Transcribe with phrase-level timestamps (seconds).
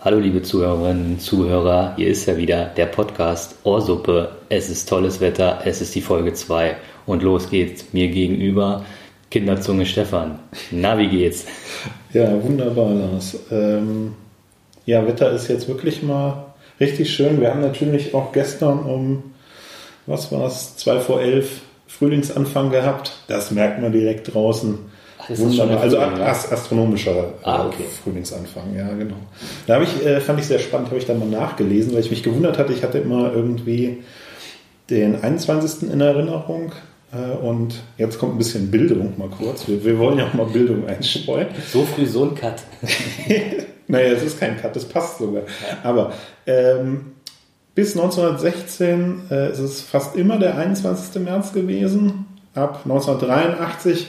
[0.00, 4.32] Hallo liebe Zuhörerinnen und Zuhörer, hier ist ja wieder der Podcast Ohrsuppe.
[4.50, 6.76] Es ist tolles Wetter, es ist die Folge 2
[7.06, 7.86] und los geht's.
[7.92, 8.84] Mir gegenüber
[9.30, 10.40] Kinderzunge Stefan.
[10.70, 11.46] Na, wie geht's?
[12.12, 13.38] Ja, wunderbar, Lars.
[13.50, 14.14] Ähm,
[14.84, 17.40] ja, Wetter ist jetzt wirklich mal richtig schön.
[17.40, 19.22] Wir haben natürlich auch gestern um,
[20.06, 23.12] was war es, 2 vor 11 Frühlingsanfang gehabt.
[23.28, 24.78] Das merkt man direkt draußen.
[25.28, 25.66] Das Wunderbar.
[25.68, 27.84] der Also Frühling, ast astronomischer Ah, äh, okay.
[28.02, 29.16] Frühlingsanfang, ja, genau.
[29.66, 32.10] Da habe ich, äh, fand ich sehr spannend, habe ich dann mal nachgelesen, weil ich
[32.10, 32.72] mich gewundert hatte.
[32.72, 34.02] Ich hatte immer irgendwie
[34.90, 35.90] den 21.
[35.90, 36.72] in Erinnerung.
[37.12, 39.66] äh, Und jetzt kommt ein bisschen Bildung mal kurz.
[39.68, 41.46] Wir, wir wollen ja auch mal Bildung einstreuen.
[41.72, 42.62] So früh so ein Cut.
[43.86, 45.42] Naja, es ist kein Cut, das passt sogar.
[45.82, 46.14] Aber
[46.46, 47.12] ähm,
[47.74, 51.22] bis 1916 äh, ist es fast immer der 21.
[51.22, 52.24] März gewesen.
[52.54, 54.06] Ab 1983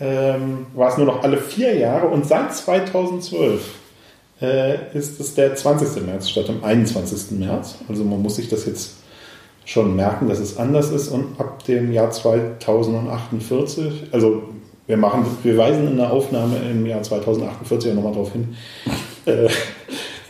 [0.00, 3.60] ähm, war es nur noch alle vier Jahre und seit 2012
[4.40, 6.06] äh, ist es der 20.
[6.06, 7.38] März statt dem 21.
[7.38, 7.76] März.
[7.88, 8.94] Also man muss sich das jetzt
[9.66, 14.42] schon merken, dass es anders ist und ab dem Jahr 2048, also
[14.86, 18.56] wir machen, wir weisen in der Aufnahme im Jahr 2048 ja nochmal darauf hin,
[19.26, 19.48] äh,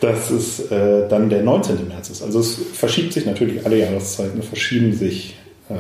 [0.01, 1.89] dass es äh, dann der 19.
[1.89, 2.23] März ist.
[2.23, 5.37] Also es verschiebt sich natürlich, alle Jahreszeiten verschieben sich
[5.69, 5.75] äh,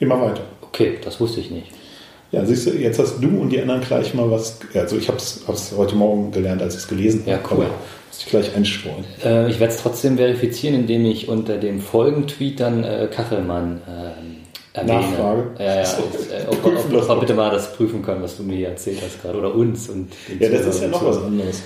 [0.00, 0.42] immer weiter.
[0.62, 1.70] Okay, das wusste ich nicht.
[2.32, 5.18] Ja, siehst du, jetzt hast du und die anderen gleich mal was, also ich habe
[5.18, 5.44] es
[5.76, 7.44] heute Morgen gelernt, als ich es gelesen Ja, habe.
[7.50, 7.64] cool.
[7.66, 7.74] aber
[8.08, 9.04] Muss ich gleich einstreuen.
[9.24, 14.36] Äh, ich werde es trotzdem verifizieren, indem ich unter dem Folgentweet dann äh, Kachelmann ähm,
[14.72, 15.00] erwähne.
[15.00, 15.44] Nachfrage.
[15.58, 15.84] Ja, ja.
[15.84, 16.02] So.
[16.02, 17.20] Äh, ob, ob, ob noch.
[17.20, 19.38] bitte mal das prüfen können, was du mir hier erzählt hast gerade.
[19.38, 19.88] Oder uns.
[19.88, 20.08] Und
[20.40, 21.62] Ja, das ist ja noch was anderes.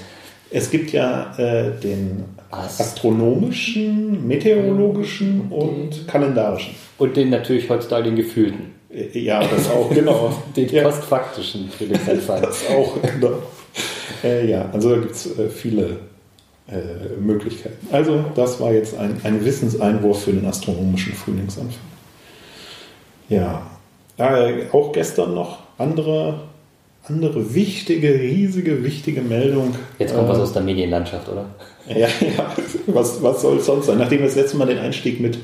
[0.50, 6.74] Es gibt ja äh, den Ast- astronomischen, meteorologischen und kalendarischen.
[6.98, 8.74] Und den natürlich heutzutage den gefühlten.
[8.92, 10.32] Äh, Ja, das auch, genau.
[10.56, 12.40] Den ja, postfaktischen für den Fall.
[12.40, 13.34] das auch, genau.
[14.24, 15.96] Äh, ja, also da gibt es äh, viele
[16.68, 17.86] äh, Möglichkeiten.
[17.92, 21.80] Also, das war jetzt ein, ein Wissenseinwurf für den astronomischen Frühlingsanfang.
[23.28, 23.62] Ja,
[24.18, 26.40] äh, auch gestern noch andere,
[27.04, 29.74] andere wichtige, riesige, wichtige Meldung.
[29.98, 31.46] Jetzt kommt was Äh, aus der Medienlandschaft, oder?
[31.88, 32.54] Ja, ja.
[32.86, 33.98] Was, was soll es sonst sein?
[33.98, 35.38] Nachdem wir das letzte Mal den Einstieg mit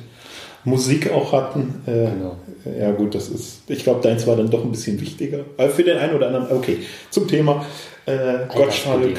[0.66, 1.82] Musik auch hatten.
[1.86, 2.36] Äh, Genau.
[2.80, 3.60] Ja, gut, das ist.
[3.68, 5.44] Ich glaube, deins war dann doch ein bisschen wichtiger.
[5.56, 6.50] Aber für den einen oder anderen.
[6.50, 6.78] Okay,
[7.10, 7.64] zum Thema.
[8.06, 9.16] Äh, Gottschalk,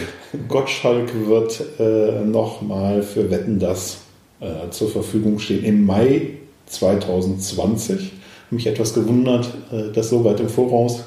[0.49, 3.99] Gottschalk wird äh, nochmal für Wetten das
[4.41, 6.31] äh, zur Verfügung stehen im Mai
[6.67, 8.11] 2020.
[8.49, 11.03] Mich etwas gewundert, äh, das so weit im Voraus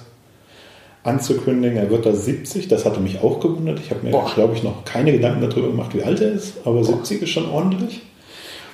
[1.05, 1.77] anzukündigen.
[1.79, 3.81] Er wird da 70, das hatte mich auch gewundert.
[3.83, 4.31] Ich habe mir, Boah.
[4.35, 7.49] glaube ich, noch keine Gedanken darüber gemacht, wie alt er ist, aber 70 ist schon
[7.49, 8.01] ordentlich.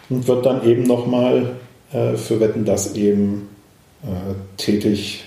[0.08, 1.56] Und wird dann eben nochmal
[1.92, 3.48] äh, für Wetten das eben
[4.02, 5.24] äh, tätig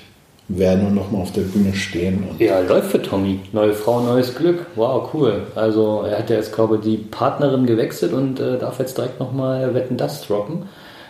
[0.50, 2.24] werden und nochmal auf der Bühne stehen.
[2.30, 3.40] Und Ja, läuft für Tommy.
[3.52, 4.66] Neue Frau, neues Glück.
[4.76, 5.44] Wow, cool.
[5.56, 9.20] Also er hat ja jetzt, glaube ich, die Partnerin gewechselt und äh, darf jetzt direkt
[9.20, 10.64] nochmal Wetten das droppen.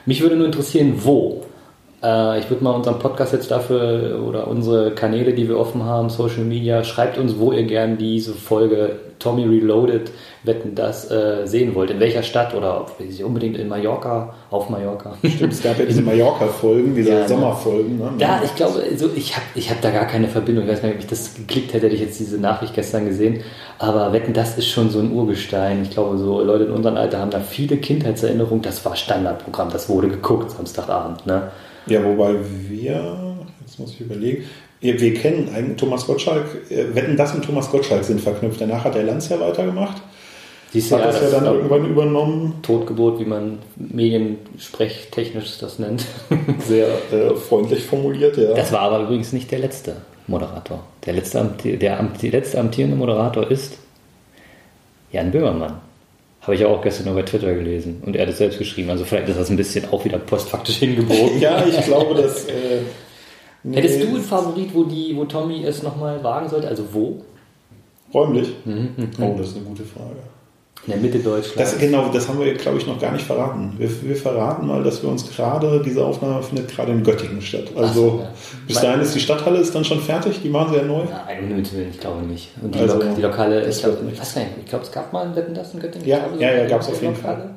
[0.05, 1.45] Mich würde nur interessieren, wo.
[2.01, 6.09] Äh, ich würde mal unseren Podcast jetzt dafür oder unsere Kanäle, die wir offen haben,
[6.09, 10.11] Social Media, schreibt uns, wo ihr gern diese Folge Tommy Reloaded
[10.43, 11.91] Wetten das äh, sehen wollt.
[11.91, 15.17] In welcher Stadt oder ob sie unbedingt in Mallorca, auf Mallorca.
[15.25, 17.27] Stimmt, es gab ja diese Mallorca-Folgen, diese Ja, ne?
[17.27, 17.97] Sommerfolgen.
[17.97, 18.11] Ne?
[18.17, 20.63] Ja, ich glaube, also ich habe ich hab da gar keine Verbindung.
[20.63, 23.41] Ich weiß nicht, ob ich das geklickt hätte, hätte ich jetzt diese Nachricht gestern gesehen.
[23.77, 25.83] Aber Wetten, das ist schon so ein Urgestein.
[25.83, 28.61] Ich glaube, so Leute in unserem Alter haben da viele Kindheitserinnerungen.
[28.61, 31.25] Das war Standardprogramm, das wurde geguckt Samstagabend.
[31.25, 31.51] Ne?
[31.89, 32.35] Ja, wobei
[32.69, 33.35] wir,
[33.65, 34.43] jetzt muss ich überlegen,
[34.81, 38.61] wir wir kennen einen Thomas Gottschalk, äh, Wetten das und Thomas Gottschalk sind verknüpft.
[38.61, 40.01] Danach hat der Lanz ja weitergemacht,
[40.71, 42.53] Siehst du, hat das ja dann irgendwann übernommen.
[42.61, 46.05] Totgebot, wie man mediensprechtechnisch das nennt.
[46.67, 48.53] Sehr äh, freundlich formuliert, ja.
[48.53, 49.95] Das war aber übrigens nicht der letzte
[50.27, 50.83] Moderator.
[51.07, 53.77] Der letzte, der, am- der letzte amtierende Moderator ist
[55.11, 55.73] Jan Böhmermann.
[56.41, 58.01] Habe ich ja auch gestern nur bei Twitter gelesen.
[58.05, 58.89] Und er hat es selbst geschrieben.
[58.89, 61.39] Also vielleicht ist das ein bisschen auch wieder postfaktisch hingebogen.
[61.39, 62.47] ja, ich glaube, dass.
[62.59, 62.81] Äh,
[63.63, 66.69] nee, Hättest du einen Favorit, wo, die, wo Tommy es nochmal wagen sollte?
[66.69, 67.21] Also wo?
[68.13, 68.53] Räumlich?
[68.63, 70.15] Mhm, Oh, das ist eine gute Frage.
[70.85, 71.55] In der Mitte Deutschlands.
[71.55, 73.73] Das, genau, das haben wir, glaube ich, noch gar nicht verraten.
[73.77, 77.65] Wir, wir verraten mal, dass wir uns gerade, diese Aufnahme findet gerade in Göttingen statt.
[77.75, 78.31] Also so, ja.
[78.65, 81.03] bis dahin ist die Stadthalle ist dann schon fertig, die machen sie ja neu.
[81.03, 82.49] Nein, Willen, ich glaube nicht.
[82.61, 83.97] Und die, Also, Lok die Lokale, ich glaube,
[84.65, 86.07] glaube, es gab mal ein Wetten das in Göttingen.
[86.07, 87.49] Ja, glaube, so ja, ja, eine gab's auf jeden Lokale.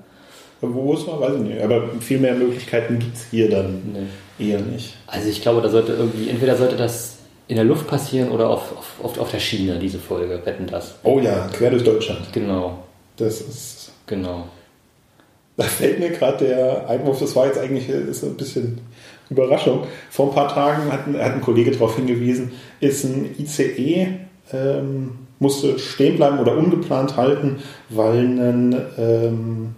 [0.60, 1.62] Wo es war, weiß ich nicht.
[1.62, 4.08] Aber viel mehr Möglichkeiten gibt es hier dann
[4.38, 4.50] Nee.
[4.50, 4.94] eher nicht.
[5.06, 7.16] Also ich glaube, da sollte irgendwie, entweder sollte das
[7.48, 10.94] in der Luft passieren oder auf, auf, auf, auf der Schiene, diese Folge, wetten das.
[11.02, 12.20] Oh ja, quer durch Deutschland.
[12.32, 12.78] Genau,
[13.24, 13.92] Das ist.
[14.06, 14.48] genau.
[15.56, 18.80] Da fällt mir gerade der Einwurf, das war jetzt eigentlich ist ein bisschen
[19.28, 19.84] Überraschung.
[20.10, 24.18] Vor ein paar Tagen hat ein, hat ein Kollege darauf hingewiesen, ist ein ICE
[24.52, 27.58] ähm, musste stehen bleiben oder ungeplant halten,
[27.88, 29.74] weil ein ähm,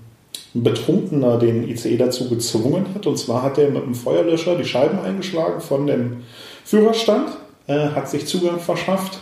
[0.52, 3.06] Betrunkener den ICE dazu gezwungen hat.
[3.06, 6.18] Und zwar hat er mit einem Feuerlöscher die Scheiben eingeschlagen von dem
[6.64, 7.30] Führerstand,
[7.66, 9.20] äh, hat sich Zugang verschafft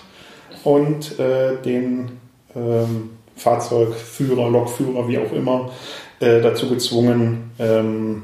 [0.65, 2.13] und äh, den
[2.55, 5.71] ähm, Fahrzeugführer, Lokführer, wie auch immer,
[6.21, 8.23] äh, dazu gezwungen, ähm,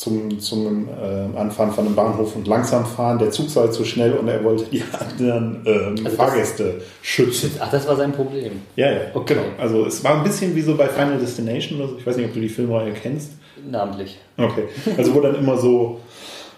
[0.00, 3.18] zum, zum äh, Anfahren von einem Bahnhof und langsam fahren.
[3.18, 7.52] Der Zug sei zu schnell und er wollte die anderen ähm, also Fahrgäste schützen.
[7.60, 8.62] Ach, das war sein Problem.
[8.76, 9.34] Ja, ja, okay.
[9.34, 9.46] genau.
[9.58, 11.98] Also es war ein bisschen wie so bei Final Destination oder so.
[11.98, 13.32] Ich weiß nicht, ob du die Filmreihe kennst.
[13.70, 14.18] Namentlich.
[14.38, 14.68] Okay.
[14.96, 16.00] Also wo dann immer so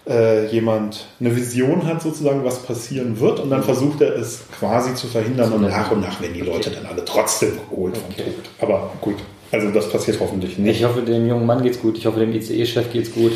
[0.07, 3.65] äh, jemand eine Vision hat, sozusagen, was passieren wird, und dann mhm.
[3.65, 6.79] versucht er es quasi zu verhindern und nach und nach werden die Leute okay.
[6.81, 8.33] dann alle trotzdem geholt vom Tod.
[8.59, 9.15] Aber gut,
[9.51, 10.79] also das passiert hoffentlich nicht.
[10.79, 11.97] Ich hoffe, dem jungen Mann geht's gut.
[11.97, 13.31] Ich hoffe, dem ICE-Chef geht's gut.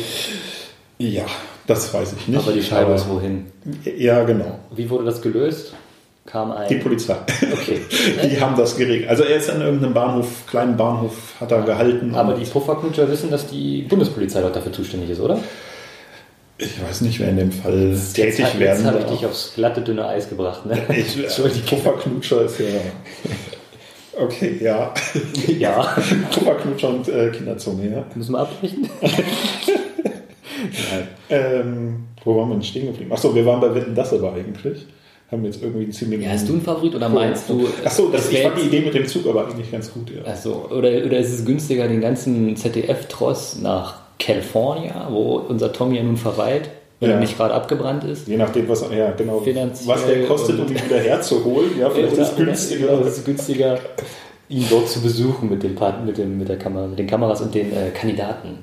[0.98, 1.24] Ja,
[1.66, 2.38] das weiß ich nicht.
[2.38, 3.46] Aber die Scheibe ist wohin?
[3.84, 4.58] Ja, genau.
[4.74, 5.74] Wie wurde das gelöst?
[6.26, 6.68] Kam ein.
[6.68, 7.16] Die Polizei.
[7.52, 7.80] Okay.
[8.28, 9.08] die haben das geregelt.
[9.08, 12.14] Also er ist an irgendeinem Bahnhof, kleinen Bahnhof, hat er gehalten.
[12.14, 15.38] Aber die Pufferknutscher wissen, dass die Bundespolizei dort dafür zuständig ist, oder?
[16.60, 19.52] Ich weiß nicht, wer in dem Fall tätig jetzt, werden Jetzt habe ich dich aufs
[19.54, 20.66] glatte, dünne Eis gebracht.
[20.66, 20.76] Ne?
[20.96, 22.66] Ich, die Pufferknutscher ist ja...
[24.20, 24.92] Okay, ja.
[25.46, 25.96] Ja.
[26.32, 28.04] Pufferknutscher und äh, Kinderzunge, ja.
[28.16, 28.90] Müssen wir abbrechen?
[31.30, 33.12] ähm, wo waren wir denn stehen geblieben?
[33.12, 34.86] Achso, wir waren bei Wetten, das aber eigentlich.
[35.30, 36.22] Haben jetzt irgendwie einen ziemlich.
[36.22, 37.68] Ja, hast du einen Favorit oder meinst du.
[37.84, 40.24] Achso, das, ich fand die Idee mit dem Zug aber eigentlich ganz gut, ja.
[40.24, 46.02] Achso, oder, oder ist es günstiger, den ganzen ZDF-Tross nach California, wo unser Tommy ja
[46.02, 46.70] nun verweilt,
[47.00, 47.16] wenn ja.
[47.16, 48.26] er nicht gerade abgebrannt ist.
[48.26, 51.78] Je nachdem, was, ja, genau, was der kostet, um ihn wieder herzuholen.
[51.78, 52.86] Ja, vielleicht ist es günstiger.
[52.88, 53.78] Genau, ist günstiger,
[54.48, 57.54] ihn dort zu besuchen mit, dem, mit, dem, mit, der Kamera, mit den Kameras und
[57.54, 58.58] den äh, Kandidaten.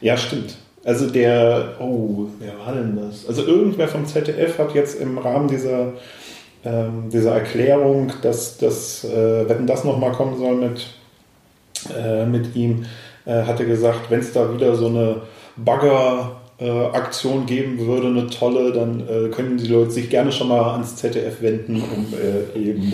[0.00, 0.56] Ja, stimmt.
[0.84, 3.26] Also der, oh, wer war denn das?
[3.26, 5.94] Also irgendwer vom ZDF hat jetzt im Rahmen dieser,
[6.64, 10.86] ähm, dieser Erklärung, dass, dass äh, wenn das nochmal kommen soll mit,
[11.96, 12.84] äh, mit ihm,
[13.26, 15.22] äh, hatte gesagt, wenn es da wieder so eine
[15.56, 20.48] Bagger äh, Aktion geben würde, eine tolle, dann äh, können die Leute sich gerne schon
[20.48, 22.92] mal ans ZDF wenden, um äh, eben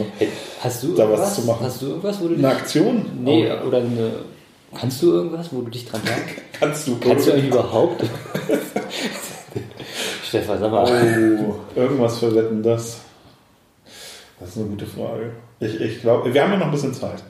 [0.60, 1.66] hast du da was zu machen.
[1.66, 3.04] Hast du irgendwas, wo du eine Aktion?
[3.22, 3.66] Nee, oh.
[3.68, 4.12] oder eine.
[4.78, 6.36] Kannst du irgendwas, wo du dich dran sagst?
[6.58, 6.96] Kannst du?
[6.98, 8.04] Kannst du eigentlich überhaupt?
[10.24, 10.86] Stefan, sag mal.
[11.44, 13.00] Oh, irgendwas für Wetten, das.
[14.38, 15.32] Das ist eine gute Frage.
[15.58, 17.22] Ich, ich glaube, wir haben ja noch ein bisschen Zeit.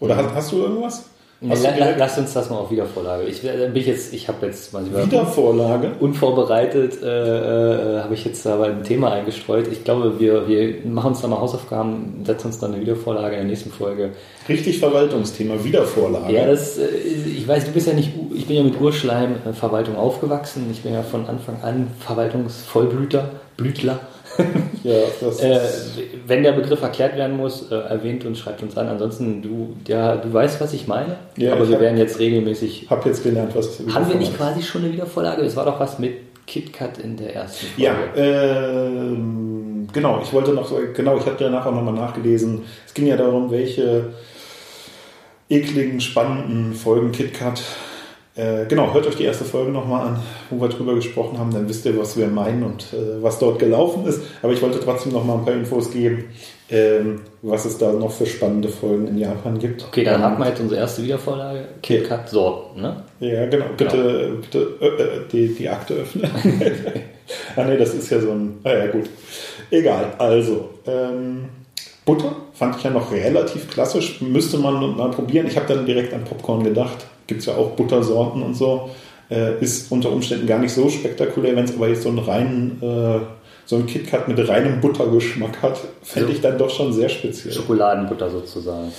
[0.00, 0.26] Oder mhm.
[0.28, 1.04] hast, hast du irgendwas?
[1.40, 3.24] Nee, la, lass uns das mal auf Wiedervorlage.
[3.24, 5.92] Ich, äh, bin jetzt, ich habe jetzt mal Wiedervorlage?
[6.00, 9.68] Unvorbereitet äh, äh, habe ich jetzt aber ein Thema eingestreut.
[9.70, 13.42] Ich glaube, wir, wir machen uns da mal Hausaufgaben, setzen uns dann eine Wiedervorlage in
[13.42, 14.12] der nächsten Folge.
[14.48, 16.32] Richtig Verwaltungsthema, Wiedervorlage.
[16.32, 16.86] Ja, das, äh,
[17.36, 20.68] ich weiß, du bist ja nicht, ich bin ja mit Urschleim Verwaltung aufgewachsen.
[20.72, 23.28] Ich bin ja von Anfang an Verwaltungsvollblüter,
[23.58, 24.00] Blütler.
[24.82, 25.60] ja, äh,
[26.26, 28.88] wenn der Begriff erklärt werden muss, äh, erwähnt uns, schreibt uns an.
[28.88, 31.16] Ansonsten, du, ja, du weißt, was ich meine.
[31.36, 32.84] Ja, aber ich wir hab, werden jetzt regelmäßig.
[32.84, 33.80] Ich habe jetzt gelernt, was.
[33.92, 35.42] Haben wir nicht quasi schon eine Wiedervorlage?
[35.42, 36.14] Es war doch was mit
[36.46, 37.82] KitKat in der ersten Folge.
[37.82, 39.16] Ja, äh,
[39.92, 40.20] genau.
[40.22, 42.62] Ich wollte noch, genau, ich habe danach auch nochmal nachgelesen.
[42.86, 44.12] Es ging ja darum, welche
[45.48, 47.62] ekligen, spannenden Folgen KitKat
[48.36, 50.18] äh, genau, hört euch die erste Folge nochmal an,
[50.50, 53.58] wo wir drüber gesprochen haben, dann wisst ihr, was wir meinen und äh, was dort
[53.58, 54.20] gelaufen ist.
[54.42, 56.24] Aber ich wollte trotzdem nochmal ein paar Infos geben,
[56.68, 59.84] ähm, was es da noch für spannende Folgen in Japan gibt.
[59.84, 61.60] Okay, dann haben wir jetzt unsere erste Wiedervorlage.
[61.80, 63.04] KitKat Sorten, ne?
[63.20, 63.66] Ja, genau.
[63.74, 64.40] Bitte, genau.
[64.42, 66.30] bitte äh, äh, die, die Akte öffnen.
[67.56, 68.58] ah ne, das ist ja so ein...
[68.64, 69.08] Ah ja, gut.
[69.70, 70.70] Egal, also...
[70.86, 71.48] Ähm,
[72.04, 74.20] Butter fand ich ja noch relativ klassisch.
[74.20, 75.48] Müsste man mal probieren.
[75.48, 78.90] Ich habe dann direkt an Popcorn gedacht gibt es ja auch Buttersorten und so.
[79.28, 82.80] Äh, ist unter Umständen gar nicht so spektakulär, wenn es aber jetzt so einen reinen,
[82.80, 83.18] äh,
[83.64, 87.52] so ein KitKat mit reinem Buttergeschmack hat, fände also ich dann doch schon sehr speziell.
[87.52, 88.92] Schokoladenbutter sozusagen.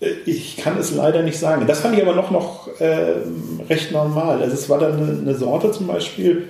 [0.00, 1.66] Äh, ich kann es leider nicht sagen.
[1.66, 3.14] Das fand ich aber noch, noch äh,
[3.68, 4.40] recht normal.
[4.40, 6.48] Also es war dann eine, eine Sorte zum Beispiel,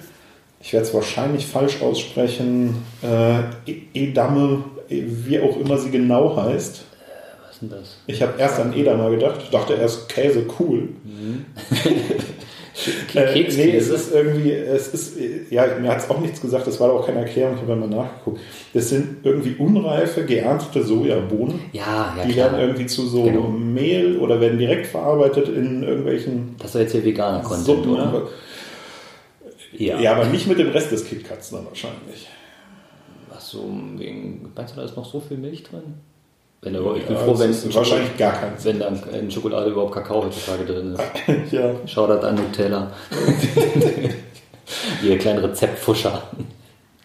[0.61, 6.84] ich werde es wahrscheinlich falsch aussprechen, äh, e-, Edame, wie auch immer sie genau heißt
[7.62, 7.97] denn das?
[8.07, 9.40] Ich habe erst an Edamer gedacht.
[9.42, 10.90] Ich dachte erst Käse cool.
[11.04, 11.47] Mhm.
[13.14, 15.16] äh, nee, es ist irgendwie, es ist,
[15.50, 17.88] ja, mir hat es auch nichts gesagt, das war auch keine Erklärung, ich habe mal
[17.88, 18.40] nachgeguckt.
[18.75, 21.61] Das sind irgendwie unreife, geerntete Sojabohnen.
[21.73, 22.52] Ja, ja, Die klar.
[22.52, 23.49] werden irgendwie zu so genau.
[23.49, 26.57] Mehl oder werden direkt verarbeitet in irgendwelchen.
[26.59, 28.28] Das ist jetzt hier veganer Content, oder?
[29.73, 29.99] Ja.
[29.99, 32.28] ja, aber nicht mit dem Rest des KitKats dann wahrscheinlich.
[33.35, 33.64] Ach so,
[33.97, 35.95] wegen, meinst du, da ist noch so viel Milch drin?
[36.64, 38.64] Wenn er, ich bin ja, froh, wenn wahrscheinlich gar keins.
[38.64, 41.02] Wenn dann in Schokolade überhaupt Kakao heutzutage drin ist.
[41.52, 41.75] ja.
[41.87, 42.92] Schaut an Nutella.
[45.02, 46.23] Ihr kleinen Rezeptfuscher.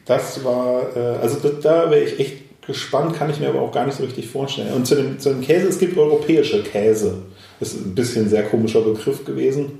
[0.06, 2.34] Das war, äh, also da, da wäre ich echt
[2.68, 4.74] gespannt, kann ich mir aber auch gar nicht so richtig vorstellen.
[4.74, 7.24] Und zu dem, zu dem Käse, es gibt europäische Käse.
[7.60, 9.80] Das ist ein bisschen ein sehr komischer Begriff gewesen.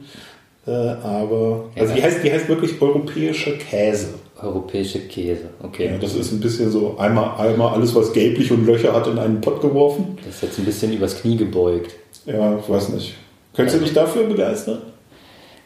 [0.66, 4.16] Äh, aber, also die heißt, die heißt wirklich europäische Käse.
[4.42, 5.88] Europäische Käse, okay.
[5.88, 9.18] Ja, das ist ein bisschen so einmal, einmal alles, was gelblich und Löcher hat, in
[9.18, 10.18] einen Pott geworfen.
[10.26, 11.96] Das ist jetzt ein bisschen übers Knie gebeugt.
[12.26, 13.16] Ja, ich weiß nicht.
[13.56, 14.82] Könntest du dich dafür begeistern?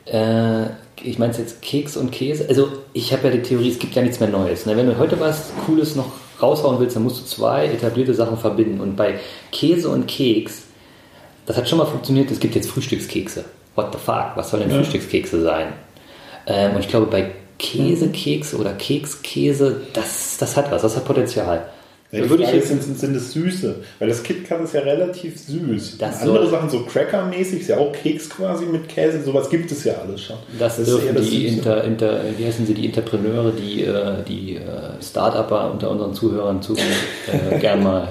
[0.06, 0.68] Äh,
[1.04, 2.46] ich meine jetzt Keks und Käse.
[2.48, 4.66] Also ich habe ja die Theorie, es gibt ja nichts mehr Neues.
[4.66, 4.78] Ne?
[4.78, 6.12] Wenn du heute was Cooles noch
[6.42, 8.80] raushauen willst, dann musst du zwei etablierte Sachen verbinden.
[8.80, 9.16] Und bei
[9.52, 10.64] Käse und Keks,
[11.46, 13.44] das hat schon mal funktioniert, es gibt jetzt Frühstückskekse.
[13.76, 14.32] What the fuck?
[14.36, 14.78] Was soll denn Ja.
[14.78, 15.74] Frühstückskekse sein?
[16.48, 21.64] Ähm, und ich glaube, bei Käsekekse oder Kekskäse, das, das hat was, das hat Potenzial.
[22.12, 23.76] Ja, Würde ich Frage jetzt ist, sind, sind es Süße?
[24.00, 25.98] Weil das KitKat ist ja relativ süß.
[25.98, 29.86] Das Andere Sachen, so Cracker-mäßig, ist ja auch Keks quasi mit Käse, sowas gibt es
[29.86, 30.36] ja alles schon.
[30.60, 31.48] Das, ist eher dürfen das die.
[31.48, 34.62] Inter, Inter, wie heißen sie, die Interpreneure, die, äh, die äh,
[35.02, 38.10] Start-Upper unter unseren Zuhörern zu äh, gern mal.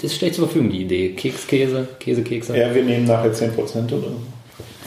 [0.00, 1.10] Das steht zur Verfügung, die Idee.
[1.10, 2.56] Kekskäse, Käsekekse.
[2.56, 3.50] Ja, wir nehmen nachher 10%
[3.92, 4.06] oder.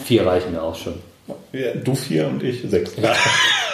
[0.04, 0.94] Vier reichen mir auch schon.
[1.52, 2.92] Ja, du vier und ich sechs.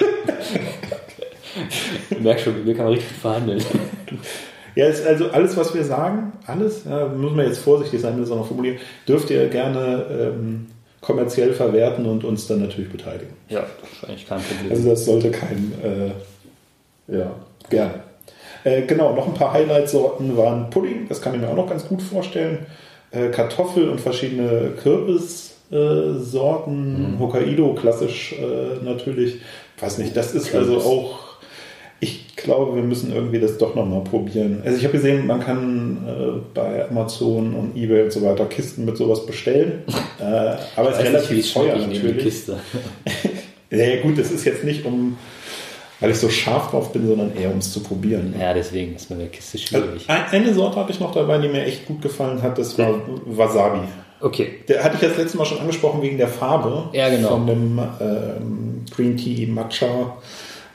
[2.10, 3.62] Ich merke schon, mit mir kann man richtig verhandeln.
[4.74, 8.26] Ja, ist also alles, was wir sagen, alles, ja, muss man jetzt vorsichtig sein mit
[8.26, 10.66] so einer Formulierung, dürft ihr gerne ähm,
[11.02, 13.34] kommerziell verwerten und uns dann natürlich beteiligen.
[13.48, 14.70] Ja, das ist eigentlich kein Problem.
[14.70, 17.34] Also das sollte kein, äh, ja,
[17.68, 17.94] gerne.
[18.64, 21.86] Äh, genau, noch ein paar Highlight-Sorten waren Pudding, das kann ich mir auch noch ganz
[21.86, 22.66] gut vorstellen.
[23.10, 27.16] Äh, Kartoffel und verschiedene Kürbissorten, äh, Sorten.
[27.18, 29.40] Hokkaido, klassisch äh, natürlich.
[29.78, 30.68] Weiß nicht, das ist Kürbis.
[30.70, 31.18] also auch,
[32.02, 34.60] ich glaube, wir müssen irgendwie das doch nochmal probieren.
[34.64, 38.84] Also ich habe gesehen, man kann äh, bei Amazon und Ebay und so weiter Kisten
[38.84, 39.82] mit sowas bestellen.
[40.20, 40.24] äh,
[40.76, 42.18] aber es ist nicht, relativ es teuer natürlich.
[42.24, 42.56] Kiste.
[43.70, 45.16] Ja, gut, das ist jetzt nicht um,
[45.98, 48.34] weil ich so scharf drauf bin, sondern eher um es zu probieren.
[48.38, 50.04] Ja, deswegen ist mir der Kiste Also, schwierig.
[50.10, 53.00] ein- eine Sorte hatte ich noch dabei, die mir echt gut gefallen hat, das war
[53.24, 53.78] Wasabi.
[54.20, 56.90] Okay, Der hatte ich das letzte Mal schon angesprochen wegen der Farbe.
[56.92, 57.28] Ja, genau.
[57.30, 60.18] Von dem ähm, Green Tea Matcha.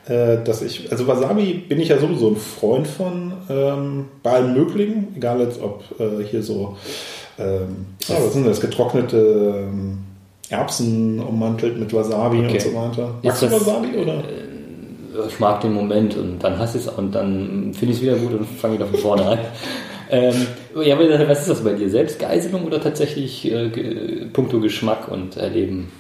[0.08, 4.54] Äh, dass ich, also Wasabi bin ich ja sowieso ein Freund von, ähm, bei allen
[4.54, 6.78] möglichen, egal jetzt ob äh, hier so,
[7.38, 9.98] ähm, ja, was sind das, getrocknete ähm,
[10.50, 12.54] Erbsen ummantelt mit Wasabi Okay.
[12.54, 13.16] und so weiter.
[13.22, 14.24] Magst du Wasabi oder?
[15.28, 18.16] ich mag den Moment und dann hasse ich es und dann finde ich es wieder
[18.16, 19.40] gut und fange wieder von vorne an.
[20.12, 20.48] ähm,
[20.84, 21.90] ja, aber was ist das bei dir?
[21.90, 25.92] Selbstgeiselung oder tatsächlich äh, puncto Geschmack und Erleben?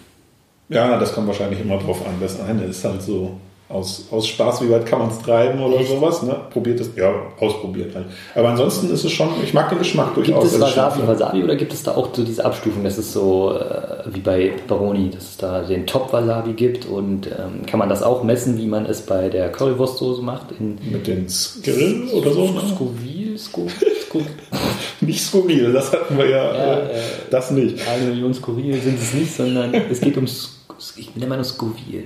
[0.70, 2.16] Ja, das kommt wahrscheinlich immer drauf an.
[2.22, 3.38] Das eine ist halt so
[3.70, 6.24] aus, aus Spaß, wie weit kann man es treiben oder sowas.
[6.24, 6.36] Ne?
[6.52, 8.06] Probiert es, ja, ausprobiert halt.
[8.34, 10.46] Aber ansonsten ist es schon, ich mag den Geschmack Gibt durchaus.
[10.54, 11.08] es also Wasabi.
[11.08, 14.48] Wasabi oder gibt es da auch so diese Abstufung, dass es so äh, wie bei
[14.50, 18.68] Pepperoni, dass es da den Top-Wasabi gibt und ähm, kann man das auch messen, wie
[18.68, 20.48] man es bei der Currywurstsoße macht?
[20.60, 22.46] In Mit den Skill oder so.
[22.52, 22.62] Ne?
[22.74, 23.68] Scoville, Sco,
[24.08, 24.22] Sco,
[25.02, 27.88] Nicht skurril, das hatten wir ja, Ja, äh, äh, das nicht.
[27.88, 30.50] eine Million Scoville sind es nicht, sondern es geht um, Sc-
[30.96, 32.06] ich nenne mal nur Scoville.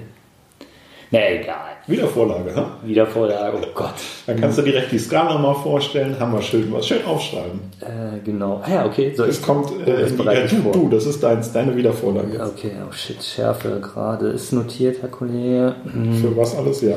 [1.14, 1.76] Na egal.
[1.88, 2.78] Wiedervorlage, ha?
[2.84, 3.96] Wiedervorlage, oh Gott.
[4.28, 7.60] Dann kannst du direkt die Skala mal vorstellen, haben wir schön was schön aufschreiben.
[7.82, 8.62] Äh, genau.
[8.64, 9.14] Ah ja, okay.
[9.14, 12.54] Soll Es kommt, äh, das in die, äh, du, das ist deins, deine Wiedervorlage jetzt.
[12.54, 15.76] Okay, oh shit, Schärfe gerade ist notiert, Herr Kollege.
[15.84, 16.14] Hm.
[16.14, 16.96] Für was alles, ja.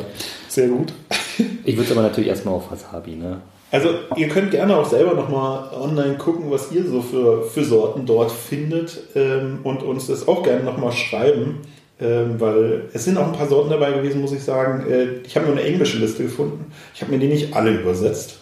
[0.48, 0.92] Sehr gut.
[1.64, 3.40] Ich würde es aber natürlich erstmal auf Wasabi, ne?
[3.72, 8.06] Also ihr könnt gerne auch selber nochmal online gucken, was ihr so für, für Sorten
[8.06, 11.62] dort findet ähm, und uns das auch gerne nochmal schreiben,
[12.00, 14.90] ähm, weil es sind auch ein paar Sorten dabei gewesen, muss ich sagen.
[14.90, 16.72] Äh, ich habe nur eine englische Liste gefunden.
[16.94, 18.38] Ich habe mir die nicht alle übersetzt.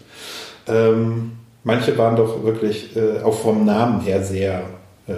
[0.66, 1.32] Ähm,
[1.64, 4.62] manche waren doch wirklich äh, auch vom Namen her sehr
[5.06, 5.12] äh,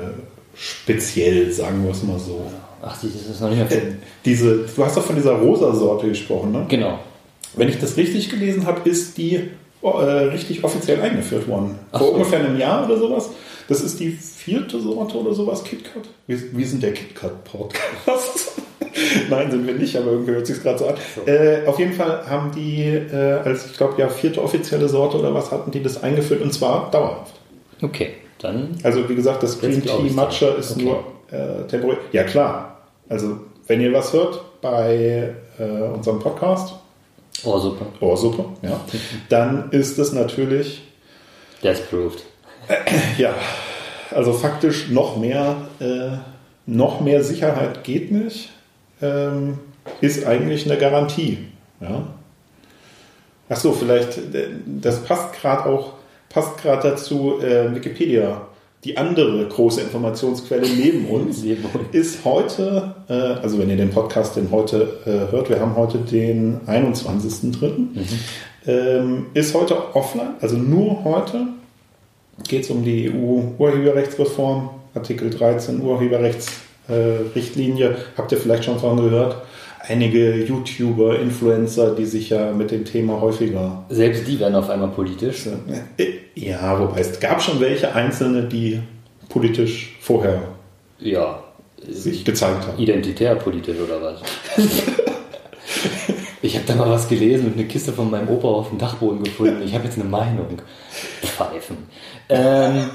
[0.54, 2.50] speziell, sagen wir es mal so.
[2.82, 3.92] Ach, das ist noch nicht mehr Äh,
[4.24, 6.66] diese, du hast doch von dieser rosa Sorte gesprochen, ne?
[6.68, 6.98] Genau.
[7.56, 9.50] Wenn ich das richtig gelesen habe, ist die
[9.92, 11.78] richtig offiziell eingeführt worden.
[11.92, 12.14] Ach Vor so.
[12.14, 13.30] ungefähr einem Jahr oder sowas.
[13.68, 16.02] Das ist die vierte Sorte oder sowas, KitKat.
[16.26, 18.52] Wir, wir sind der KitKat-Podcast.
[19.30, 20.94] Nein, sind wir nicht, aber irgendwie hört sich gerade so an.
[21.14, 21.30] So.
[21.30, 25.34] Äh, auf jeden Fall haben die äh, als, ich glaube, ja, vierte offizielle Sorte oder
[25.34, 27.34] was hatten die das eingeführt und zwar dauerhaft.
[27.82, 28.76] Okay, dann.
[28.82, 30.84] Also wie gesagt, das Green Tea Matcha ist Okay.
[30.84, 31.98] nur äh, temporär.
[32.12, 32.78] Ja klar.
[33.08, 35.62] Also wenn ihr was hört bei äh,
[35.94, 36.74] unserem Podcast,
[37.44, 37.86] Oh, super.
[38.00, 38.80] Ohrsuppe, ja,
[39.28, 40.82] dann ist es natürlich,
[41.62, 42.22] That's proved.
[43.18, 43.34] ja,
[44.10, 46.18] also faktisch noch mehr, äh,
[46.66, 48.50] noch mehr Sicherheit geht nicht,
[49.00, 49.58] ähm,
[50.00, 51.48] ist eigentlich eine Garantie.
[51.80, 52.06] Ja.
[53.48, 55.94] Ach so, vielleicht, äh, das passt gerade auch,
[56.28, 58.46] passt gerade dazu, äh, Wikipedia,
[58.84, 61.42] die andere große Informationsquelle neben uns.
[61.42, 61.74] Neben uns.
[61.92, 65.98] ist heute, äh, also wenn ihr den Podcast denn heute äh, hört, wir haben heute
[65.98, 67.70] den 21.03.
[68.66, 71.48] Ähm, ist heute offline, also nur heute
[72.48, 77.90] geht es um die EU-Urheberrechtsreform, Artikel 13 Urheberrechtsrichtlinie.
[77.90, 79.42] Äh, Habt ihr vielleicht schon von gehört?
[79.86, 83.84] Einige YouTuber, Influencer, die sich ja mit dem Thema häufiger.
[83.90, 85.46] Selbst die werden auf einmal politisch.
[86.34, 88.80] Ja, wobei es gab schon welche Einzelne, die
[89.28, 90.40] politisch vorher
[91.00, 91.42] ja,
[91.86, 92.78] sich gezeigt haben.
[92.78, 94.22] Identitär politisch oder was?
[96.40, 99.22] ich habe da mal was gelesen und eine Kiste von meinem Opa auf dem Dachboden
[99.22, 99.62] gefunden.
[99.64, 100.62] Ich habe jetzt eine Meinung.
[101.22, 101.76] Pfeifen.
[102.30, 102.90] Ähm,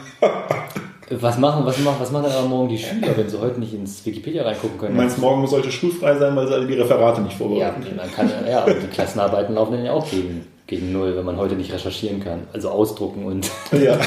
[1.10, 3.74] was machen, was machen, was machen dann aber morgen die Schüler, wenn sie heute nicht
[3.74, 4.96] ins Wikipedia reingucken können?
[4.96, 7.84] Du meinst, morgen sollte schulfrei sein, weil sie alle die Referate nicht vorbereiten?
[7.84, 11.26] Ja, man kann, ja, und die Klassenarbeiten laufen dann ja auch gegen, gegen Null, wenn
[11.26, 12.48] man heute nicht recherchieren kann.
[12.54, 13.98] Also ausdrucken und ja.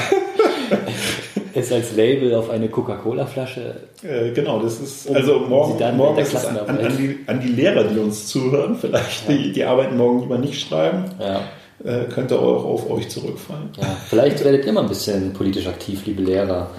[1.55, 3.77] es als Label auf eine Coca-Cola-Flasche.
[4.03, 7.49] Äh, genau, das ist, um, also morgen, morgen ist es an, an, die, an die
[7.49, 9.35] Lehrer, die uns zuhören, vielleicht, ja.
[9.35, 11.05] die, die Arbeiten morgen lieber nicht schreiben.
[11.21, 11.41] Ja
[11.85, 13.71] äh, könnte auch auf euch zurückfallen.
[13.81, 16.71] Ja, vielleicht werdet ihr mal ein bisschen politisch aktiv, liebe Lehrer.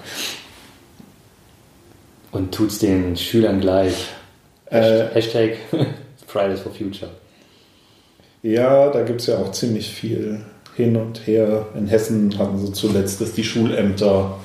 [2.32, 4.06] Und tut es den Schülern gleich.
[4.66, 5.58] Äh, Hashtag
[6.26, 7.10] Fridays for Future.
[8.42, 10.40] Ja, da gibt es ja auch ziemlich viel
[10.74, 11.66] hin und her.
[11.76, 14.38] In Hessen hatten sie zuletzt, dass die Schulämter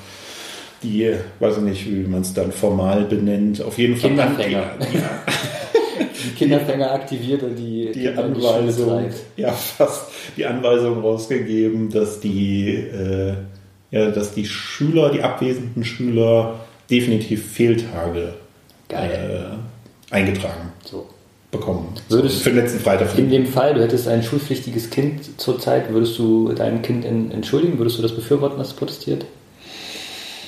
[0.82, 4.10] die, weiß ich nicht, wie man es dann formal benennt, auf jeden Fall.
[4.10, 4.62] Kinderfänger.
[4.80, 5.02] Die, die
[6.36, 13.34] Kinderfänger aktiviert und die, die Anweisung, ja fast die Anweisung rausgegeben, dass die, äh,
[13.90, 18.34] ja, dass die Schüler, die abwesenden Schüler definitiv Fehltage
[18.88, 19.04] äh,
[20.10, 21.06] eingetragen so.
[21.50, 21.94] bekommen.
[22.08, 23.16] Würdest für den letzten Freitag.
[23.16, 27.78] In dem Fall, du hättest ein schulpflichtiges Kind zurzeit, würdest du deinem Kind entschuldigen?
[27.78, 29.24] Würdest du das befürworten, dass es protestiert?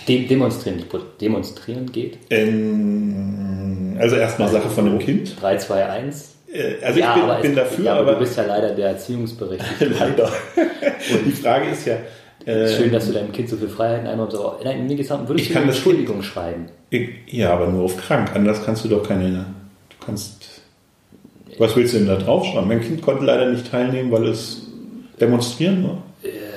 [0.09, 0.85] De demonstrieren,
[1.21, 2.19] demonstrieren geht?
[2.31, 5.41] In, also erstmal Sache von dem Kind.
[5.41, 6.35] 3, 2, 1.
[6.83, 9.87] Also ja, ich bin, bin dafür, ja, aber, aber, du bist ja leider der Erziehungsberechtigte.
[9.99, 10.25] leider.
[10.25, 11.97] Und die Frage ist ja...
[12.45, 15.47] Äh, Schön, dass du deinem Kind so viel Freiheiten einräumst, aber nein, mir gesagt, würdest
[15.47, 16.69] ich du eine Entschuldigung kind, schreiben?
[16.91, 18.33] Ich, ja, aber nur auf krank.
[18.35, 19.47] Anders kannst du doch keine...
[19.89, 20.63] Du kannst...
[21.59, 22.67] Was willst du denn da draufschreiben?
[22.67, 24.67] Mein Kind konnte leider nicht teilnehmen, weil es
[25.21, 26.03] demonstrieren war.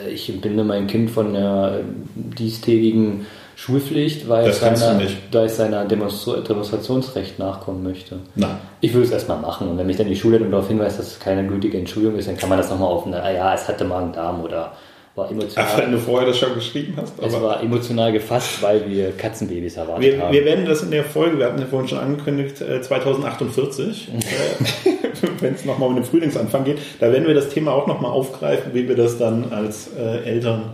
[0.05, 1.81] Äh, ich entbinde mein Kind von der
[2.15, 4.99] diestägigen Schulpflicht, weil ich, seiner,
[5.31, 8.17] da ich seiner Demonstra Demonstrationsrecht nachkommen möchte.
[8.35, 8.57] Nein.
[8.81, 11.19] Ich würde es erstmal machen und wenn mich dann die Schulleitung darauf hinweist, dass es
[11.19, 13.85] keine gültige Entschuldigung ist, dann kann man das nochmal auf eine, ah ja, es hatte
[13.85, 14.73] Magen-Darm oder
[15.15, 15.67] war emotional.
[15.67, 17.13] Ach, wenn du vorher das schon geschrieben hast.
[17.21, 20.33] es war emotional gefasst, weil wir Katzenbabys erwartet wir, haben.
[20.33, 25.53] Wir werden das in der Folge, wir hatten ja vorhin schon angekündigt, 2048, äh, wenn
[25.53, 28.87] es nochmal um den Frühlingsanfang geht, da werden wir das Thema auch nochmal aufgreifen, wie
[28.87, 30.73] wir das dann als äh, Eltern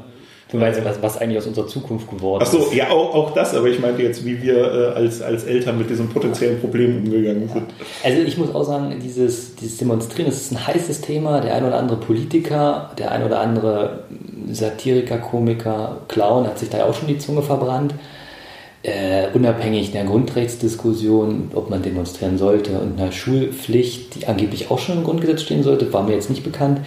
[0.51, 2.53] Du meinst, was, was eigentlich aus unserer Zukunft geworden ist?
[2.53, 5.77] Achso, ja, auch, auch das, aber ich meinte jetzt, wie wir äh, als, als Eltern
[5.77, 7.67] mit diesem potenziellen Problem umgegangen sind.
[8.03, 11.39] Also ich muss auch sagen, dieses, dieses Demonstrieren, das ist ein heißes Thema.
[11.39, 14.03] Der ein oder andere Politiker, der ein oder andere
[14.51, 17.93] Satiriker, Komiker, Clown hat sich da ja auch schon die Zunge verbrannt.
[18.83, 24.97] Äh, unabhängig der Grundrechtsdiskussion, ob man demonstrieren sollte und einer Schulpflicht, die angeblich auch schon
[24.97, 26.81] im Grundgesetz stehen sollte, war mir jetzt nicht bekannt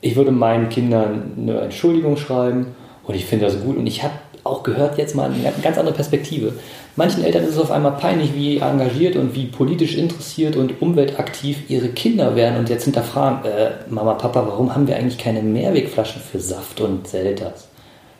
[0.00, 3.76] ich würde meinen Kindern eine Entschuldigung schreiben und ich finde das gut.
[3.76, 6.52] Und ich habe auch gehört jetzt mal eine ganz andere Perspektive.
[6.96, 11.70] Manchen Eltern ist es auf einmal peinlich, wie engagiert und wie politisch interessiert und umweltaktiv
[11.70, 16.22] ihre Kinder werden und jetzt hinterfragen, äh, Mama, Papa, warum haben wir eigentlich keine Mehrwegflaschen
[16.22, 17.68] für Saft und Selters?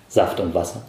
[0.09, 0.83] Saft und Wasser.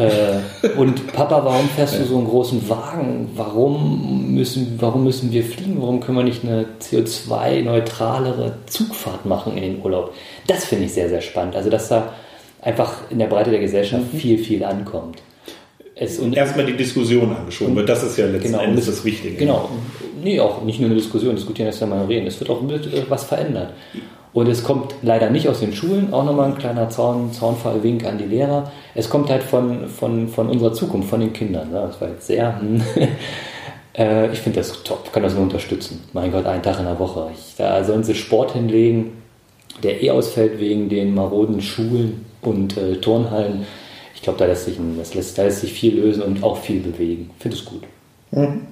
[0.00, 3.30] Äh, und Papa, warum fährst du so einen großen Wagen?
[3.34, 5.80] Warum müssen, warum müssen wir fliegen?
[5.80, 10.14] Warum können wir nicht eine CO2-neutralere Zugfahrt machen in den Urlaub?
[10.46, 11.56] Das finde ich sehr, sehr spannend.
[11.56, 12.12] Also, dass da
[12.62, 14.18] einfach in der Breite der Gesellschaft mhm.
[14.18, 15.22] viel, viel ankommt.
[15.96, 19.36] Erstmal die Diskussion angeschoben wird, das ist ja letzten genau, Endes das Wichtige.
[19.36, 19.68] Genau.
[20.22, 22.26] Nee, auch nicht nur eine Diskussion, diskutieren ist ja mal reden.
[22.26, 22.62] Es wird auch
[23.10, 23.74] was verändert.
[24.32, 28.18] Und es kommt leider nicht aus den Schulen, auch nochmal ein kleiner Zaun, Zaunfallwink an
[28.18, 28.70] die Lehrer.
[28.94, 31.70] Es kommt halt von, von, von unserer Zukunft, von den Kindern.
[31.70, 31.84] Ne?
[31.88, 32.60] Das war jetzt sehr.
[32.60, 32.80] Hm.
[33.98, 36.04] äh, ich finde das top, kann das nur unterstützen.
[36.12, 37.30] Mein Gott, einen Tag in der Woche.
[37.34, 39.14] Ich, da sollen sie Sport hinlegen,
[39.82, 43.66] der eh ausfällt wegen den maroden Schulen und äh, Turnhallen.
[44.14, 44.76] Ich glaube, da lässt sich,
[45.34, 47.30] da lässt sich viel lösen und auch viel bewegen.
[47.40, 47.82] Finde es gut.
[48.30, 48.66] Mhm.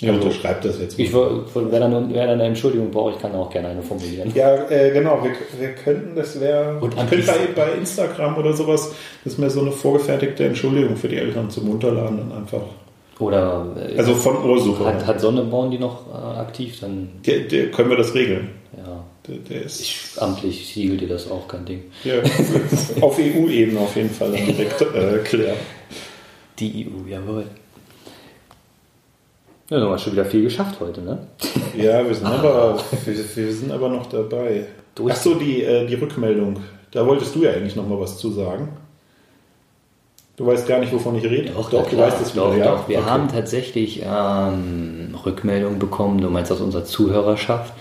[0.00, 0.98] Ja, also, unterschreibt das jetzt.
[0.98, 4.32] Ich, wer, dann, wer dann eine Entschuldigung braucht, ich kann auch gerne eine formulieren.
[4.34, 5.22] Ja, äh, genau.
[5.22, 6.80] Wir, wir könnten, das wäre.
[6.80, 11.16] Könnte bei, bei Instagram oder sowas, das ist mir so eine vorgefertigte Entschuldigung für die
[11.16, 12.62] Eltern zum Unterladen dann einfach.
[13.20, 13.66] Oder.
[13.76, 14.84] Äh, also von Ursuche.
[14.84, 16.80] Hat, hat Sonneborn die noch äh, aktiv?
[16.80, 17.10] Dann.
[17.24, 18.50] Der, der, können wir das regeln.
[18.76, 19.04] Ja.
[19.28, 21.84] Der, der ist ich, amtlich siegelt dir das auch, kein Ding.
[22.02, 22.14] Ja,
[23.00, 25.56] auf EU-Ebene auf jeden Fall dann direkt äh, klären.
[26.58, 27.44] Die EU, jawohl.
[29.70, 31.18] Ja, du hast schon wieder viel geschafft heute, ne?
[31.76, 34.66] Ja, wir sind, aber, wir, wir sind aber noch dabei.
[34.94, 36.56] Durch- Ach so, die, äh, die Rückmeldung.
[36.92, 38.68] Da wolltest du ja eigentlich noch mal was zu sagen.
[40.36, 41.50] Du weißt gar nicht, wovon ich rede.
[41.50, 42.64] Doch, doch du weißt es doch, ja?
[42.76, 42.88] doch.
[42.88, 43.08] Wir Okay.
[43.08, 47.72] haben tatsächlich ähm, Rückmeldungen bekommen, du meinst aus unserer Zuhörerschaft.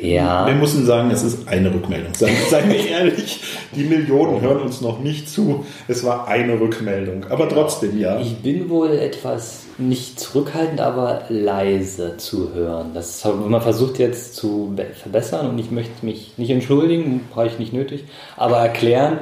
[0.00, 0.46] Ja.
[0.46, 2.14] Wir müssen sagen, es ist eine Rückmeldung.
[2.14, 3.42] Seien wir ehrlich,
[3.76, 5.66] die Millionen hören uns noch nicht zu.
[5.88, 7.26] Es war eine Rückmeldung.
[7.28, 8.18] Aber trotzdem, ja.
[8.18, 12.90] Ich bin wohl etwas nicht zurückhaltend, aber leise zu hören.
[12.94, 17.46] Das ist, man versucht jetzt zu be- verbessern und ich möchte mich nicht entschuldigen, brauche
[17.46, 18.04] ich nicht nötig,
[18.36, 19.18] aber erklären.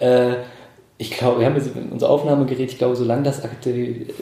[0.00, 0.34] Äh,
[0.98, 3.40] ich glaube, wir haben jetzt unser Aufnahmegerät, ich glaube, solange das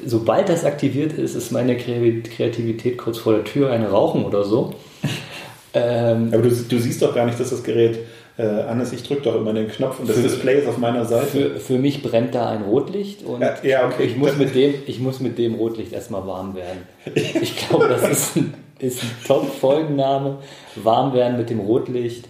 [0.07, 4.45] sobald das aktiviert ist, ist meine Kre- Kreativität kurz vor der Tür, eine Rauchen oder
[4.45, 4.75] so.
[5.75, 7.99] Ähm, Aber du, du siehst doch gar nicht, dass das Gerät
[8.39, 8.93] äh, an ist.
[8.95, 11.27] Ich drücke doch immer den Knopf und das Für- Display ist auf meiner Seite.
[11.27, 14.05] für, für mich brennt da ein Rotlicht und Ja, ja, okay.
[14.05, 16.87] ich, muss mit dem, ich muss mit dem Rotlicht erstmal warm werden.
[17.15, 20.39] Ich glaube, das ist ein, ist ein Top-Folgenname.
[20.77, 22.29] Warm werden mit dem Rotlicht.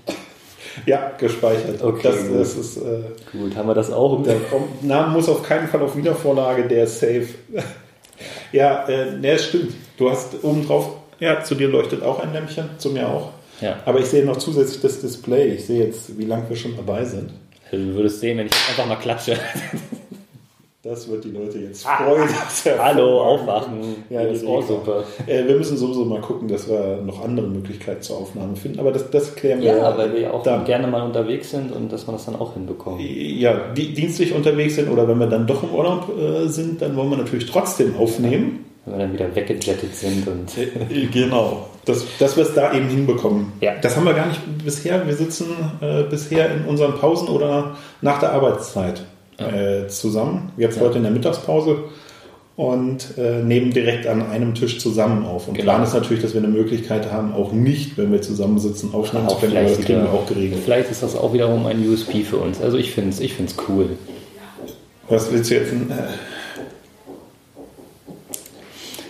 [0.87, 1.83] Ja, gespeichert.
[1.83, 2.39] Okay, das, gut.
[2.39, 3.01] das ist, äh,
[3.33, 4.23] Gut, haben wir das auch?
[4.23, 4.37] der
[4.83, 7.27] Name muss auf keinen Fall auf Wiedervorlage, der ist safe.
[8.53, 9.75] ja, äh, ne, es stimmt.
[9.97, 13.31] Du hast oben drauf, ja, zu dir leuchtet auch ein Lämpchen, zu mir auch.
[13.61, 13.77] Ja.
[13.85, 15.55] Aber ich sehe noch zusätzlich das Display.
[15.55, 17.31] Ich sehe jetzt, wie lange wir schon dabei sind.
[17.71, 19.37] Also, Du würdest sehen, wenn ich einfach mal klatsche.
[20.81, 22.29] Das wird die Leute jetzt freuen.
[22.79, 23.49] Ah, Hallo, hervorragend.
[23.51, 23.79] aufwachen.
[24.11, 25.03] Ja, das ist auch super.
[25.27, 28.79] Äh, wir müssen sowieso mal gucken, dass wir noch andere Möglichkeiten zur Aufnahme finden.
[28.79, 30.65] Aber das, das klären wir Ja, weil wir ja auch dann.
[30.65, 33.01] gerne mal unterwegs sind und dass man das dann auch hinbekommt.
[33.03, 36.95] Ja, die dienstlich unterwegs sind oder wenn wir dann doch im Urlaub äh, sind, dann
[36.97, 38.65] wollen wir natürlich trotzdem aufnehmen.
[38.87, 41.67] Wenn wir dann wieder weggejettet sind und Äh, Genau.
[41.89, 43.53] Dass, dass wir es da eben hinbekommen.
[43.61, 43.73] Ja.
[43.83, 45.07] Das haben wir gar nicht bisher.
[45.07, 45.47] Wir sitzen
[45.81, 49.03] äh, bisher in unseren Pausen oder nach der Arbeitszeit
[49.39, 50.53] äh, zusammen.
[50.57, 50.83] Jetzt Ja.
[50.83, 51.79] heute in der Mittagspause
[52.57, 55.47] und äh, nehmen direkt an einem Tisch zusammen auf.
[55.49, 55.65] Und Genau.
[55.73, 59.37] Plan ist natürlich, dass wir eine Möglichkeit haben, auch nicht, wenn wir zusammensitzen, aufnehmen zu
[59.37, 59.57] können.
[59.57, 60.61] Aber das kriegen wir auch geregelt.
[60.65, 62.61] vielleicht ist das auch wiederum ein USP für uns.
[62.61, 63.91] Also ich finde es ich find's cool.
[65.09, 65.73] Was willst du jetzt?
[65.73, 65.77] Äh,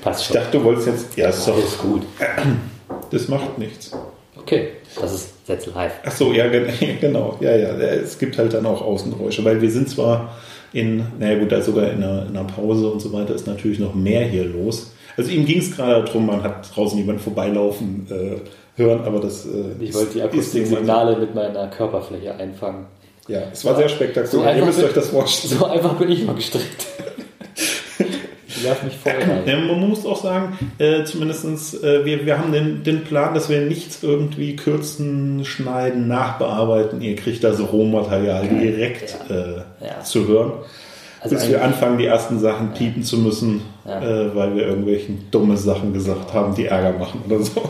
[0.09, 0.37] Passt ich schon.
[0.37, 1.17] dachte, du wolltest jetzt.
[1.17, 2.03] Ja, ist doch, Alles gut.
[3.11, 3.93] das macht nichts.
[4.41, 4.69] Okay,
[5.01, 5.93] das ist jetzt live.
[6.05, 6.67] Ach so, ja, gen-
[7.01, 7.37] genau.
[7.41, 7.69] Ja, ja.
[7.77, 10.35] Es gibt halt dann auch Außengeräusche, weil wir sind zwar
[10.73, 13.79] in, naja gut, da sogar in einer, in einer Pause und so weiter ist natürlich
[13.79, 14.93] noch mehr hier los.
[15.17, 19.47] Also ihm ging es gerade darum, man hat draußen jemanden vorbeilaufen äh, hören, aber das
[19.47, 19.49] äh,
[19.81, 22.87] Ich wollte die ist- akustischen ist- Signale mit meiner Körperfläche einfangen.
[23.27, 24.45] Ja, es war sehr spektakulär.
[24.45, 25.59] Ihr einfach müsst bin- euch das vorstellen.
[25.59, 26.87] So einfach bin ich mal gestrickt.
[28.59, 29.43] Ich werf mich voll rein.
[29.47, 33.49] Ja, man muss auch sagen, äh, zumindest äh, wir, wir haben den, den Plan, dass
[33.49, 37.01] wir nichts irgendwie kürzen, schneiden, nachbearbeiten.
[37.01, 40.03] Ihr kriegt da so Rohmaterial direkt äh, Ja.
[40.03, 40.53] zu hören.
[41.21, 44.01] Also bis wir anfangen, die ersten Sachen piepen zu müssen, Ja.
[44.01, 47.63] äh, weil wir irgendwelchen dumme Sachen gesagt haben, die Ärger machen oder so.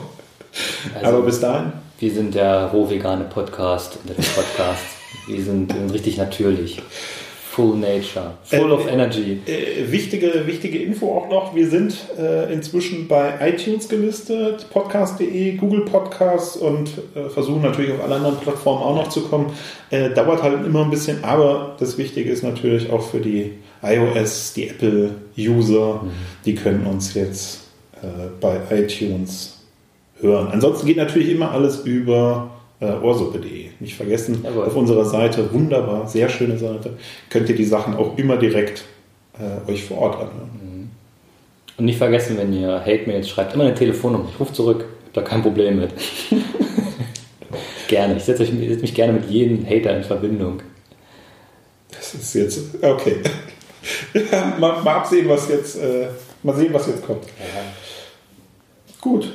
[0.95, 4.95] Also- Aber bis dahin, Wir sind der rohvegane Podcast unter den Podcasts.
[5.27, 6.81] Wir sind, sind richtig natürlich.
[7.59, 8.35] Full Nature.
[8.45, 9.41] Full Äh, of Energy.
[9.47, 15.81] äh, wichtige, wichtige Info auch noch, wir sind äh, inzwischen bei iTunes gelistet, podcast.de, Google
[15.85, 19.47] Podcasts und äh, versuchen natürlich auf alle anderen Plattformen auch noch zu kommen.
[19.91, 24.53] Äh, dauert halt immer ein bisschen, aber das Wichtige ist natürlich auch für die iOS,
[24.55, 26.03] die Apple-User,
[26.45, 27.63] die können uns jetzt
[28.03, 28.07] äh,
[28.41, 29.59] bei iTunes
[30.21, 30.49] hören.
[30.53, 33.71] Ansonsten geht natürlich immer alles über äh, ohrsuppe.de.
[33.81, 34.65] Nicht vergessen, Jawohl.
[34.67, 36.97] auf unserer Seite, wunderbar, sehr schöne Seite,
[37.31, 38.85] könnt ihr die Sachen auch immer direkt
[39.39, 40.91] äh, euch vor Ort anhören.
[41.77, 44.29] Und nicht vergessen, wenn ihr Hate-Mails schreibt, immer eine Telefonnummer.
[44.33, 44.81] Ich rufe zurück.
[44.81, 45.91] Habe da kein Problem mit.
[47.89, 48.17] gerne.
[48.17, 50.61] Ich setze euch- setze mich gerne mit jedem Hater in Verbindung.
[51.91, 53.17] Das ist jetzt, okay.
[54.13, 56.09] Ja, mal, mal absehen, was jetzt, äh,
[56.43, 57.25] mal sehen, was jetzt kommt.
[59.01, 59.33] Gut,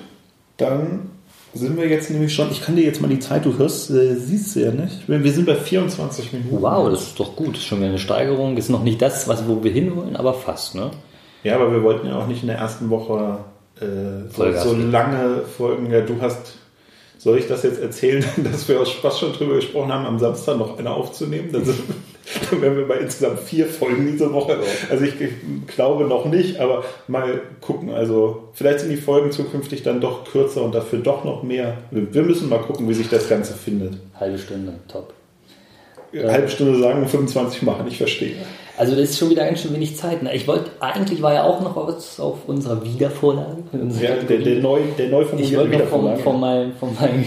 [0.57, 1.09] dann
[1.53, 4.15] sind wir jetzt nämlich schon, ich kann dir jetzt mal die Zeit, du hörst, äh,
[4.15, 5.07] siehst du ja nicht.
[5.07, 6.61] Wir sind bei 24 Minuten.
[6.61, 7.49] Wow, das ist doch gut.
[7.49, 8.57] Das ist schon wieder eine Steigerung.
[8.57, 10.91] Ist noch nicht das, was, wo wir hinwollen, aber fast, ne?
[11.43, 13.39] Ja, aber wir wollten ja auch nicht in der ersten Woche
[13.79, 15.91] äh, so, so lange Folgen.
[15.91, 16.55] Ja, du hast,
[17.17, 20.57] soll ich das jetzt erzählen, dass wir aus Spaß schon drüber gesprochen haben, am Samstag
[20.57, 21.49] noch eine aufzunehmen?
[21.51, 21.79] Dann, sind,
[22.51, 24.57] dann wären wir bei insgesamt vier Folgen diese Woche.
[24.89, 25.31] Also ich, ich
[25.67, 27.89] glaube noch nicht, aber mal gucken.
[27.89, 31.77] Also vielleicht sind die Folgen zukünftig dann doch kürzer und dafür doch noch mehr.
[31.91, 33.95] Wir müssen mal gucken, wie sich das Ganze findet.
[34.19, 35.13] Halbe Stunde, top.
[36.13, 38.35] Eine halbe Stunde sagen und 25 machen, ich verstehe.
[38.77, 40.23] Also das ist schon wieder ganz schön wenig Zeit.
[40.23, 40.33] Ne?
[40.35, 43.63] Ich wollte, eigentlich war ja auch noch was auf unserer Wiedervorlage.
[43.71, 46.23] unserer Ja, der, der, neu, der neu ich wollte noch von, Wiedervorlage.
[46.23, 47.25] von, meinem, von meinem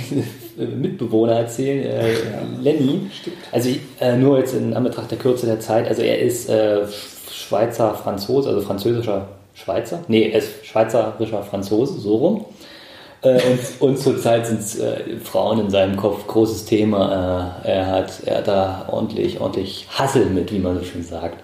[0.57, 2.15] Mitbewohner erzählen, äh,
[2.61, 3.11] Lenny.
[3.53, 5.89] Also ich, äh, nur jetzt in Anbetracht der Kürze der Zeit.
[5.89, 6.87] Also er ist äh,
[7.31, 10.03] Schweizer Franzose, also französischer Schweizer.
[10.09, 12.45] Nee, er ist schweizerischer Franzose, so rum.
[13.23, 17.61] Äh, und, und zurzeit sind äh, Frauen in seinem Kopf großes Thema.
[17.65, 21.43] Äh, er, hat, er hat da ordentlich, ordentlich Hassel mit, wie man so schön sagt.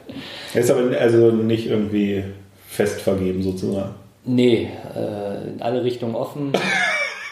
[0.55, 2.25] Er ist aber also nicht irgendwie
[2.68, 3.94] fest vergeben sozusagen.
[4.25, 6.53] Nee, äh, in alle Richtungen offen.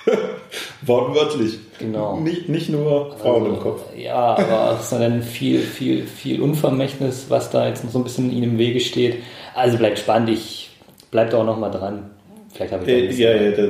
[0.82, 1.58] Wortwörtlich.
[1.80, 2.20] Genau.
[2.20, 3.80] Nicht, nicht nur Frauen Also, im Kopf.
[3.96, 8.44] Ja, aber sondern viel, viel, viel Unvermächtnis, was da jetzt noch so ein bisschen ihm
[8.44, 9.16] im Wege steht.
[9.54, 10.70] Also bleibt spannend, ich
[11.10, 12.10] bleib da auch noch mal dran.
[12.52, 13.62] Vielleicht habe ich Äh, ja, ja, da,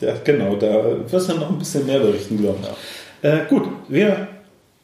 [0.00, 3.28] da, genau, da wirst du noch ein bisschen mehr berichten, glaube ich.
[3.28, 4.28] Äh, gut, wir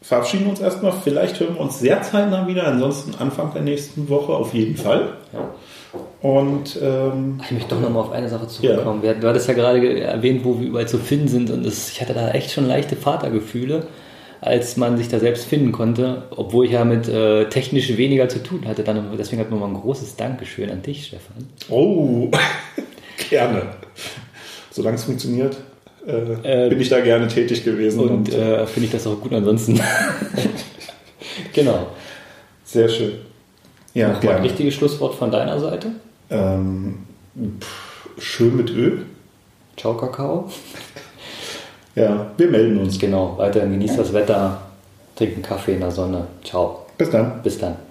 [0.00, 0.92] verabschieden uns erstmal.
[0.92, 5.14] Vielleicht hören wir uns sehr zeitnah wieder, ansonsten Anfang der nächsten Woche auf jeden Fall.
[5.32, 5.50] Ja.
[6.20, 9.02] Und ähm, Ich möchte doch noch mal auf eine Sache zurückkommen.
[9.02, 11.90] Wir- Du hattest ja gerade ge- erwähnt, wo wir überall zu finden sind und das,
[11.90, 13.87] ich hatte da echt schon leichte Vatergefühle,
[14.40, 18.42] als man sich da selbst finden konnte, obwohl ich ja mit äh, technisch weniger zu
[18.42, 18.84] tun hatte.
[18.84, 21.48] Dann, deswegen hat nochmal ein großes Dankeschön an dich, Stefan.
[21.70, 22.28] oh,
[23.30, 23.62] gerne.
[24.70, 25.56] Solange es funktioniert,
[26.09, 28.01] äh, bin ich da gerne tätig gewesen.
[28.01, 29.79] Und äh, finde ich das auch gut ansonsten.
[31.53, 31.88] genau.
[32.64, 33.12] sehr schön.
[33.94, 35.88] Ja, Nochmal ein richtiges Schlusswort von deiner Seite.
[36.31, 36.99] Ähm,
[37.61, 39.05] pff, schön mit Öl.
[39.77, 40.51] Ciao, Kakao.
[41.94, 42.99] Ja, wir melden uns.
[42.99, 44.61] Genau, weiterhin genießt das Wetter,
[45.16, 46.27] trinkt einen Kaffee in der Sonne.
[46.44, 46.87] Ciao.
[46.97, 47.42] Bis dann.
[47.42, 47.88] Bis dann.